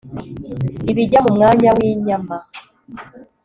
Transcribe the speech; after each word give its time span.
Ibijya 0.91 1.19
mu 1.25 1.31
Mwanya 1.35 1.69
wInyama 1.77 2.37